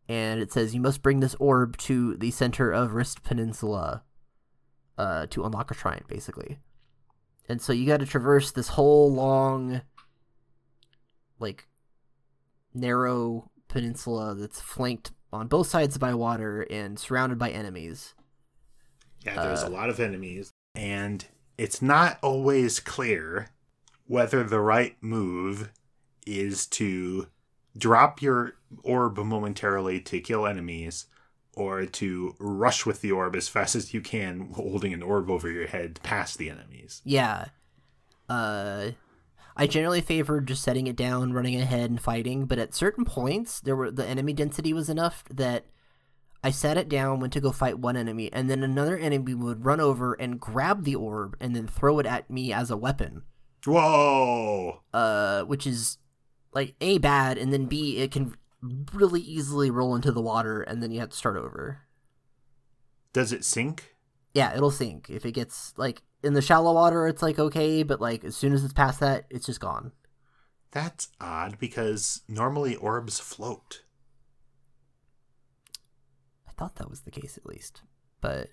[0.08, 4.02] and it says you must bring this orb to the center of Rist Peninsula
[4.96, 6.58] uh to unlock a shrine basically.
[7.48, 9.80] And so you got to traverse this whole long
[11.38, 11.66] like
[12.74, 18.14] narrow peninsula that's flanked on both sides by water and surrounded by enemies.
[19.24, 21.24] Yeah, there's a lot of enemies, and
[21.56, 23.50] it's not always clear
[24.06, 25.70] whether the right move
[26.26, 27.26] is to
[27.76, 31.06] drop your orb momentarily to kill enemies
[31.54, 35.50] or to rush with the orb as fast as you can holding an orb over
[35.50, 37.02] your head past the enemies.
[37.04, 37.46] Yeah.
[38.28, 38.92] Uh
[39.56, 43.60] I generally favored just setting it down, running ahead and fighting, but at certain points
[43.60, 45.64] there were the enemy density was enough that
[46.42, 49.64] I sat it down, went to go fight one enemy, and then another enemy would
[49.64, 53.22] run over and grab the orb and then throw it at me as a weapon.
[53.66, 54.82] Whoa!
[54.92, 55.98] Uh which is
[56.52, 58.36] like A bad and then B it can
[58.92, 61.80] really easily roll into the water and then you have to start over.
[63.12, 63.96] Does it sink?
[64.32, 65.10] Yeah, it'll sink.
[65.10, 68.52] If it gets like in the shallow water it's like okay, but like as soon
[68.52, 69.92] as it's past that, it's just gone.
[70.70, 73.82] That's odd because normally orbs float.
[76.58, 77.82] Thought that was the case at least.
[78.20, 78.48] But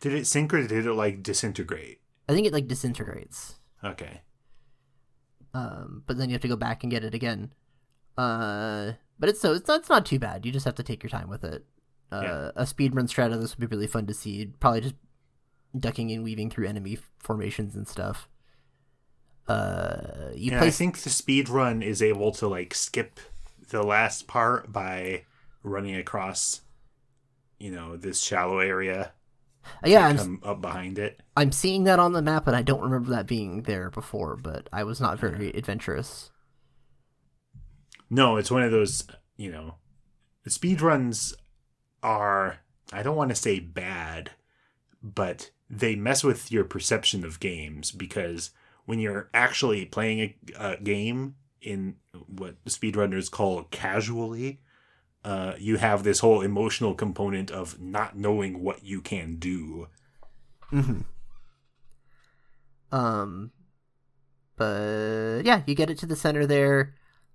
[0.00, 2.00] Did it sink or did it like disintegrate?
[2.28, 3.58] I think it like disintegrates.
[3.82, 4.20] Okay.
[5.54, 7.52] Um, but then you have to go back and get it again.
[8.18, 10.44] Uh, but it's so it's not, it's not too bad.
[10.44, 11.64] You just have to take your time with it.
[12.12, 12.50] Uh, Yeah.
[12.56, 14.46] a speedrun strat of this would be really fun to see.
[14.60, 14.94] Probably just
[15.78, 18.28] ducking and weaving through enemy formations and stuff.
[19.48, 23.20] Uh, you And play I think the speed run is able to like skip
[23.70, 25.24] the last part by
[25.62, 26.62] running across,
[27.58, 29.12] you know, this shallow area.
[29.84, 31.20] Uh, yeah, and I'm up behind it.
[31.36, 34.36] I'm seeing that on the map, and I don't remember that being there before.
[34.36, 36.30] But I was not very adventurous.
[38.08, 39.04] No, it's one of those,
[39.36, 39.74] you know,
[40.44, 41.34] the speed runs
[42.02, 42.60] are
[42.92, 44.30] I don't want to say bad,
[45.02, 48.50] but they mess with your perception of games because
[48.84, 51.96] when you're actually playing a, a game in
[52.28, 54.60] what speedrunners call casually,
[55.26, 59.88] uh, you have this whole emotional component of not knowing what you can do.
[60.70, 61.00] hmm
[62.92, 63.50] Um,
[64.56, 66.94] but yeah, you get it to the center there.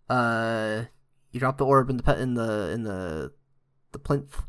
[0.09, 0.85] Uh,
[1.31, 3.33] you drop the orb in the in the in the
[3.91, 4.41] the plinth,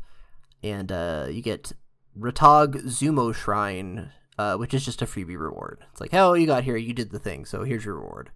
[0.63, 1.73] and uh, you get
[2.17, 5.83] Ritaag Zumo Shrine, uh, which is just a freebie reward.
[5.91, 8.31] It's like, oh, you got here, you did the thing, so here's your reward.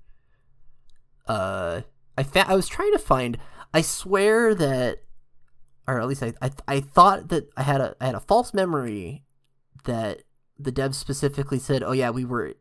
[1.27, 1.81] Uh,
[2.17, 3.37] I fa- I was trying to find.
[3.77, 5.03] I swear that,
[5.87, 8.51] or at least I I, I thought that I had a I had a false
[8.51, 9.23] memory
[9.83, 10.23] that
[10.57, 12.55] the devs specifically said, "Oh yeah, we were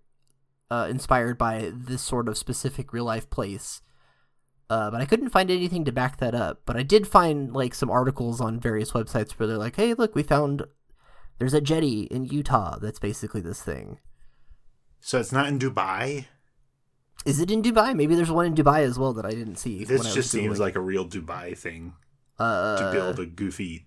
[0.70, 3.80] uh, inspired by this sort of specific real life place."
[4.68, 6.60] Uh, but I couldn't find anything to back that up.
[6.66, 10.14] But I did find like some articles on various websites where they're like, "Hey, look,
[10.14, 10.64] we found
[11.38, 14.00] there's a jetty in Utah that's basically this thing."
[15.00, 16.26] So it's not in Dubai.
[17.26, 17.94] Is it in Dubai?
[17.94, 19.84] Maybe there's one in Dubai as well that I didn't see.
[19.84, 21.94] This when I was just seems like a real Dubai thing
[22.38, 23.86] uh, to build a goofy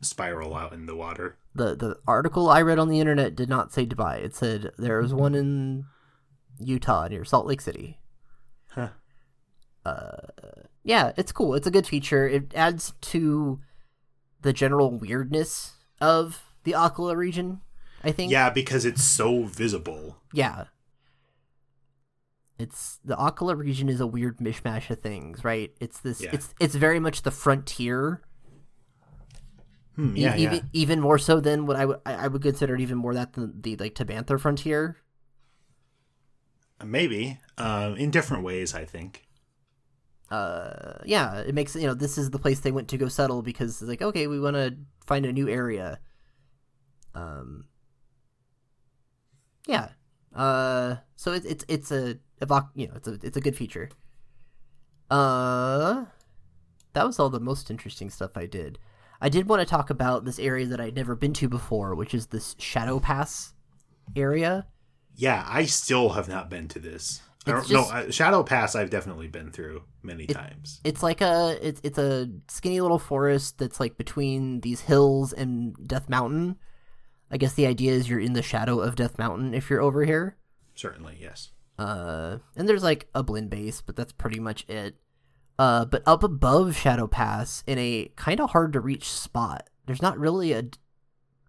[0.00, 1.36] spiral out in the water.
[1.54, 4.22] the the article I read on the internet did not say Dubai.
[4.24, 5.84] It said there was one in
[6.58, 8.00] Utah near Salt Lake City.
[8.70, 8.88] Huh.
[9.84, 10.16] Uh,
[10.82, 11.54] yeah, it's cool.
[11.54, 12.28] It's a good feature.
[12.28, 13.60] It adds to
[14.42, 17.60] the general weirdness of the Akkala region.
[18.04, 18.30] I think.
[18.30, 20.18] Yeah, because it's so visible.
[20.32, 20.64] Yeah.
[22.58, 25.72] It's the Akkala region is a weird mishmash of things, right?
[25.80, 26.20] It's this.
[26.20, 26.30] Yeah.
[26.32, 28.22] It's it's very much the frontier
[29.98, 30.62] Hmm, E- yeah, even yeah.
[30.72, 33.60] even more so than what I would I would consider it even more that than
[33.60, 34.96] the like Tabantha frontier.
[36.84, 37.40] Maybe.
[37.56, 39.26] Um, in different ways, I think.
[40.30, 43.42] Uh, yeah, it makes you know this is the place they went to go settle
[43.42, 45.98] because it's like okay, we want to find a new area.
[47.14, 47.64] Um.
[49.66, 49.88] Yeah.
[50.32, 50.96] Uh.
[51.16, 53.88] So it's it's it's a evoc you know it's a it's a good feature.
[55.10, 56.04] Uh.
[56.94, 58.78] That was all the most interesting stuff I did.
[59.20, 62.14] I did want to talk about this area that I'd never been to before, which
[62.14, 63.52] is this Shadow Pass
[64.16, 64.66] area.
[65.14, 67.20] Yeah, I still have not been to this.
[67.46, 70.80] I don't, no, just- uh, Shadow Pass I've definitely been through many It- times.
[70.84, 75.74] It's like a it's it's a skinny little forest that's like between these hills and
[75.86, 76.56] Death Mountain.
[77.30, 80.04] I guess the idea is you're in the shadow of Death Mountain if you're over
[80.04, 80.36] here.
[80.74, 81.50] Certainly, yes.
[81.78, 84.96] Uh, and there's like a Blinn base, but that's pretty much it.
[85.58, 90.02] Uh, but up above Shadow Pass, in a kind of hard to reach spot, there's
[90.02, 90.78] not really a d-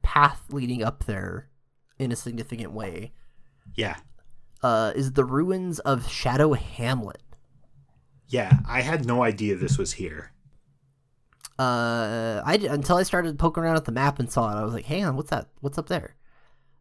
[0.01, 1.49] path leading up there
[1.97, 3.11] in a significant way.
[3.75, 3.97] Yeah.
[4.61, 7.21] Uh, is the ruins of Shadow Hamlet.
[8.27, 10.31] Yeah, I had no idea this was here.
[11.57, 14.73] uh I until I started poking around at the map and saw it, I was
[14.73, 15.47] like, "Hang on, what's that?
[15.61, 16.15] What's up there?"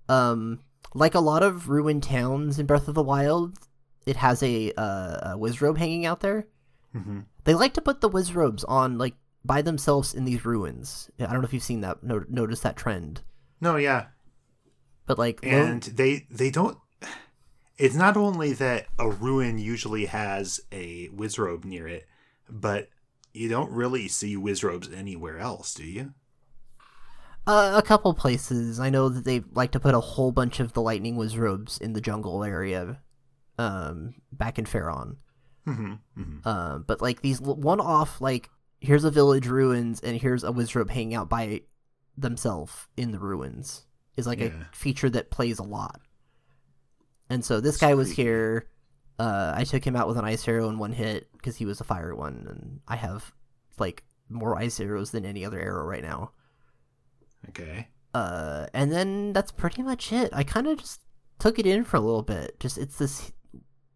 [0.08, 0.60] Um,
[0.94, 3.58] like a lot of ruined towns in Breath of the Wild,
[4.06, 6.46] it has a uh, a Wizrobe hanging out there,
[6.92, 9.14] hmm They like to put the wizrobes on like
[9.44, 11.10] by themselves in these ruins.
[11.18, 13.22] I don't know if you've seen that, no, noticed that trend,
[13.60, 14.06] No, yeah,
[15.06, 16.78] but like lo- and they they don't.
[17.76, 22.06] It's not only that a ruin usually has a wizrobe near it,
[22.50, 22.88] but
[23.32, 26.12] you don't really see wizrobes anywhere else, do you?
[27.48, 28.78] Uh, a couple places.
[28.78, 31.94] I know that they like to put a whole bunch of the lightning wizrobes in
[31.94, 33.00] the jungle area,
[33.56, 35.16] um, back in Faron.
[35.64, 40.52] hmm hmm Um, but like these one-off, like here's a village ruins and here's a
[40.52, 41.62] wizrobe hanging out by
[42.18, 43.86] themselves in the ruins
[44.16, 44.46] is like Yeah.
[44.48, 46.02] a feature that plays a lot.
[47.30, 48.68] And so this guy was here.
[49.18, 51.80] Uh, I took him out with an ice arrow in one hit because he was
[51.80, 53.32] a fire one, and I have
[53.78, 56.32] like more ice arrows than any other arrow right now.
[57.48, 57.88] Okay.
[58.14, 60.30] Uh, and then that's pretty much it.
[60.32, 61.00] I kind of just
[61.38, 62.58] took it in for a little bit.
[62.58, 63.32] Just it's this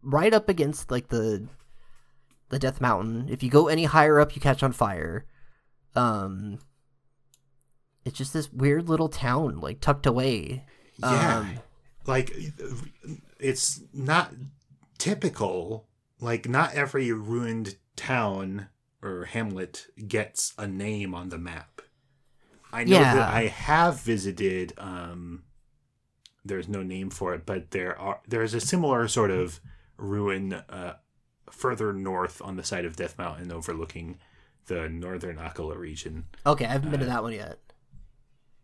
[0.03, 1.49] right up against like the
[2.51, 3.29] the Death Mountain.
[3.31, 5.27] If you go any higher up, you catch on fire.
[5.95, 6.59] Um,
[8.05, 10.65] it's just this weird little town, like tucked away.
[10.99, 11.39] Yeah.
[11.39, 11.59] Um,
[12.07, 12.33] like
[13.39, 14.33] it's not
[14.99, 15.89] typical
[16.21, 18.69] like not every ruined town
[19.03, 21.72] or hamlet gets a name on the map
[22.73, 23.15] i know Yeah.
[23.15, 25.43] that i have visited um
[26.45, 29.61] there's no name for it but there are there's a similar sort of
[29.97, 30.95] ruin uh
[31.51, 34.19] further north on the side of death mountain overlooking
[34.67, 37.59] the northern akkala region okay, I haven't been to Uh, that one yet.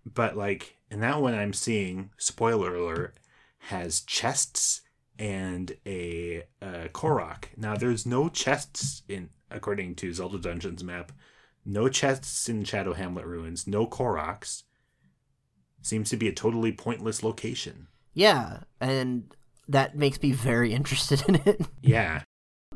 [0.07, 3.15] but like in that one i'm seeing spoiler alert
[3.59, 4.81] has chests
[5.19, 11.13] and a uh, korok now there's no chests in according to zelda dungeons map
[11.71, 14.63] no chests in shadow hamlet ruins no koroks
[15.83, 19.33] seems to be a totally pointless location Yeah, and
[19.69, 21.61] that makes me very interested in it.
[21.83, 22.23] yeah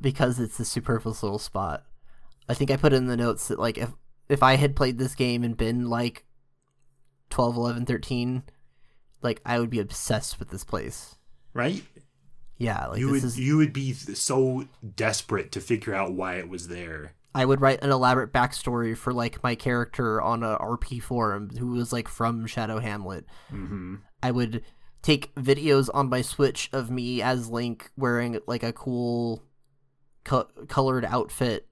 [0.00, 1.84] because it's a superfluous little spot.
[2.48, 3.90] I think I put in the notes that like if
[4.28, 6.24] if I had played this game and been like
[7.30, 8.42] 12, 11, 13,
[9.22, 11.16] like I would be obsessed with this place.
[11.54, 11.82] right
[12.58, 14.66] Yeah, like you would is you would be so
[14.96, 19.12] desperate to figure out why it was there I would write an elaborate backstory for
[19.12, 23.26] like my character on a RP forum who was like from Shadow Hamlet.
[23.50, 24.62] mm-hmm I would
[25.02, 29.42] take videos on my Switch of me as Link wearing like a cool
[30.24, 31.66] co- colored outfit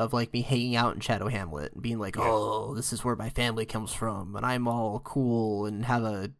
[0.00, 2.22] of like me hanging out in Shadow Hamlet and being like, Yeah.
[2.24, 6.32] "Oh, this is where my family comes from and I'm all cool and have a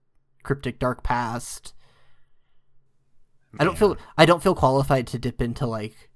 [0.43, 1.75] cryptic dark past."
[3.59, 6.08] I don't feel I don't feel qualified to dip into like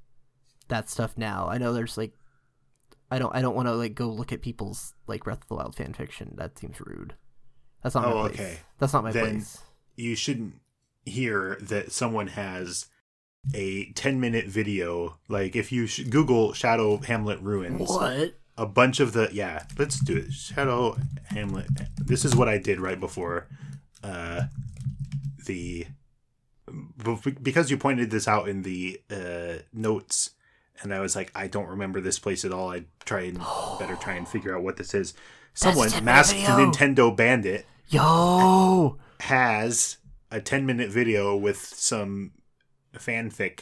[0.68, 1.48] that stuff now.
[1.48, 2.12] I know there's like
[3.10, 5.54] I don't I don't want to like go look at people's like Breath of the
[5.56, 6.34] Wild fan fiction.
[6.36, 7.14] That seems rude.
[7.82, 8.34] That's not my Oh, place.
[8.40, 8.58] okay.
[8.78, 9.58] That's not my Then- place.
[9.96, 10.54] you shouldn't
[11.04, 12.86] hear that someone has
[13.56, 18.34] a 10 minute video like if you sh- google shadow hamlet ruins What?
[18.56, 22.78] a bunch of the yeah let's do it shadow hamlet this is what i did
[22.78, 23.48] right before
[24.04, 24.42] uh
[25.46, 25.88] the
[27.42, 30.30] because you pointed this out in the uh notes
[30.82, 32.70] and i was like i don't remember this place at all.
[32.70, 33.38] I try and
[33.78, 35.14] better try and figure out what this is.
[35.54, 38.98] Someone masked nintendo bandit Yo!
[39.20, 39.98] has
[40.30, 42.32] a 10 minute video with some
[42.96, 43.60] fanfic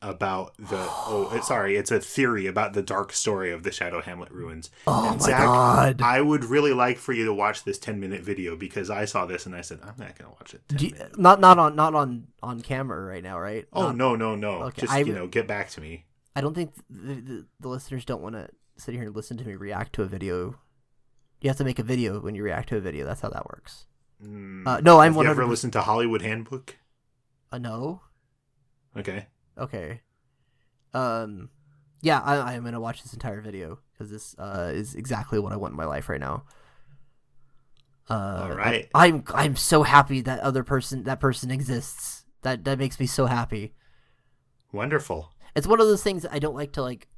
[0.00, 4.30] about the oh sorry it's a theory about the dark story of the shadow hamlet
[4.32, 4.68] ruins.
[4.86, 6.02] Oh And my Zach, god.
[6.02, 9.26] i would really like for you to watch this 10 minute video because i saw
[9.26, 12.26] this and i said i'm not gonna watch it you- not not on not on
[12.42, 13.66] on camera right now, right?
[13.72, 14.62] oh Not- no no no.
[14.64, 17.68] Okay, just I- you know get back to me I don't think the, the, the
[17.68, 20.58] listeners don't want to sit here and listen to me react to a video.
[21.40, 23.04] You have to make a video when you react to a video.
[23.04, 23.86] That's how that works.
[24.24, 26.78] Mm, Uh, no, I'm have one you ever listened to hollywood handbook
[27.50, 28.00] Uh, no.
[28.96, 29.26] okay
[29.58, 30.00] Okay.
[30.94, 31.50] Um,
[32.00, 35.56] yeah, I, I'm gonna watch this entire video because this uh, is exactly what I
[35.56, 36.44] want in my life right now.
[38.08, 38.88] Uh, All right.
[38.94, 42.24] I, am I'm so happy that other person that person exists.
[42.42, 43.74] That that makes me so happy.
[44.72, 47.08] wonderful It's one of those things I don't like to like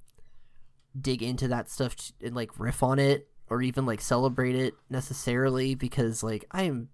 [1.01, 5.75] dig into that stuff and like riff on it or even like celebrate it necessarily
[5.75, 6.89] because like I am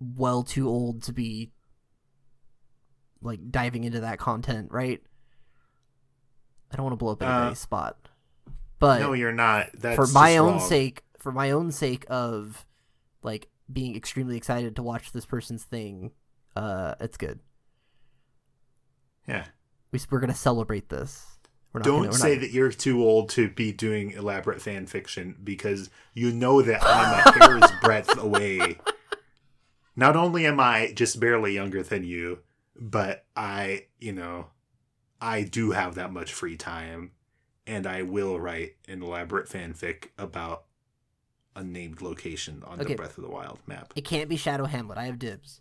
[0.00, 1.50] well too old to be
[3.22, 5.00] like diving into that content, right?
[6.72, 7.96] I don't want to blow up Uh, anybody's spot.
[8.78, 10.60] But no you're not that's for my own wrong.
[10.60, 12.64] sake, for my own sake of
[13.22, 16.12] like being extremely excited to watch this person's thing,
[16.56, 17.40] uh it's good.
[19.28, 19.44] yeah
[19.92, 21.26] We, we're going to celebrate this.
[21.72, 24.60] We're not Don't gonna, we're say not, that you're too old to be doing elaborate
[24.60, 27.12] fan fiction because you know that I'm
[27.42, 28.78] a hair's breadth away.
[29.94, 32.40] Not only am I just barely younger than you,
[32.74, 34.46] but I, you know,
[35.20, 37.12] I do have that much free time,
[37.66, 40.64] and I will write an elaborate fanfic about
[41.54, 42.90] a named location on Okay.
[42.90, 43.92] the Breath of the Wild map.
[43.94, 44.98] It can't be Shadow Hamlet.
[44.98, 45.60] I have dibs.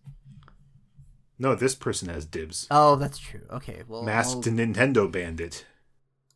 [1.39, 2.67] No, this person has dibs.
[2.69, 3.41] Oh, that's true.
[3.49, 5.65] Okay, well, Masked I'll- Nintendo Bandit.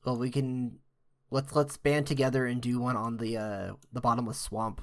[0.06, 0.80] well, we can
[1.30, 4.82] let's let's band together and do one on the uh the bottomless swamp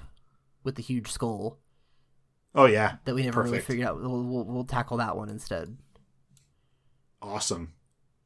[0.62, 1.58] with the huge skull
[2.54, 4.00] Oh yeah, that we never really figured out.
[4.00, 5.76] We'll, we'll we'll tackle that one instead.
[7.22, 7.72] awesome.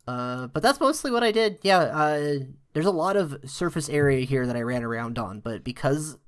[0.07, 1.59] Uh, but that's mostly what I did.
[1.63, 2.35] Yeah, uh,
[2.75, 6.19] there's a lot of surface area here that I ran around on, but because,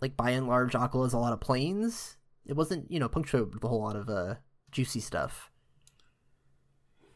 [0.00, 3.54] like, by and large, Akkala has a lot of plains, it wasn't, you know, punctuated
[3.54, 4.34] with a whole lot of uh,
[4.76, 5.50] juicy stuff.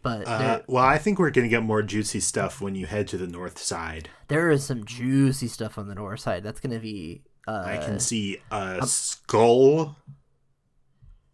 [0.03, 3.19] But Uh, well, I think we're gonna get more juicy stuff when you head to
[3.19, 4.09] the north side.
[4.29, 6.43] there is some juicy stuff on the north side.
[6.43, 7.23] That's gonna be.
[7.47, 9.97] Uh, I can see a skull.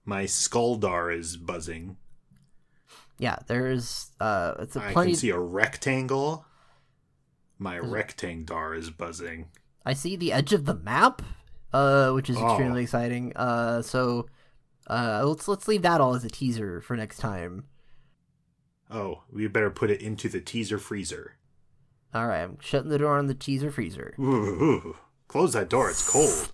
[0.05, 1.97] My skuldar is buzzing.
[3.19, 4.11] Yeah, there's.
[4.21, 5.13] Uh, it's a I plenty.
[5.13, 6.45] can see a rectangle.
[7.59, 9.47] My rectangdar is buzzing.
[9.85, 11.23] I see the edge of the map,
[11.73, 12.49] uh, which is Oh.
[12.49, 13.33] extremely exciting.
[13.37, 14.27] Uh, so,
[14.89, 17.65] uh, let's let's leave that all as a teaser for next time.
[18.91, 21.37] Oh, we better put it into the teaser freezer.
[22.15, 24.15] All right, I'm shutting the door on the teaser freezer.
[24.19, 24.97] Ooh, ooh.
[25.29, 25.91] Close that door.
[25.91, 26.53] It's cold.